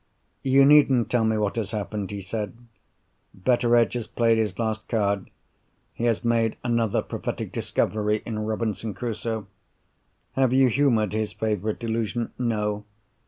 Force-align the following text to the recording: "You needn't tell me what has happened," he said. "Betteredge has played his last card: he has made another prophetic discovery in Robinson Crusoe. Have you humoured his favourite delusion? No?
"You 0.41 0.65
needn't 0.65 1.11
tell 1.11 1.23
me 1.23 1.37
what 1.37 1.57
has 1.57 1.69
happened," 1.69 2.09
he 2.09 2.21
said. 2.21 2.53
"Betteredge 3.35 3.93
has 3.93 4.07
played 4.07 4.39
his 4.39 4.57
last 4.57 4.87
card: 4.87 5.29
he 5.93 6.05
has 6.05 6.25
made 6.25 6.57
another 6.63 7.03
prophetic 7.03 7.51
discovery 7.51 8.23
in 8.25 8.39
Robinson 8.39 8.95
Crusoe. 8.95 9.45
Have 10.31 10.53
you 10.53 10.69
humoured 10.69 11.13
his 11.13 11.33
favourite 11.33 11.77
delusion? 11.77 12.31
No? 12.39 12.83